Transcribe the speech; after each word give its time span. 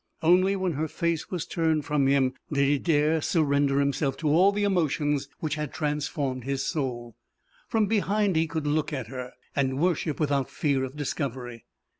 Only 0.23 0.55
when 0.55 0.71
her 0.71 0.87
face 0.87 1.29
was 1.29 1.45
turned 1.45 1.85
from 1.85 2.07
him 2.07 2.33
did 2.51 2.65
he 2.65 2.79
dare 2.79 3.21
surrender 3.21 3.79
himself 3.79 4.15
at 4.15 4.23
all 4.23 4.51
to 4.51 4.55
the 4.55 4.63
emotions 4.63 5.29
which 5.41 5.53
had 5.53 5.71
transformed 5.71 6.43
his 6.43 6.65
soul. 6.65 7.15
From 7.67 7.85
behind 7.85 8.35
he 8.35 8.47
could 8.47 8.65
look 8.65 8.91
at 8.91 9.09
her, 9.09 9.33
and 9.55 9.77
worship 9.77 10.19
without 10.19 10.49
fear 10.49 10.83
of 10.83 10.95
discovery. 10.97 11.65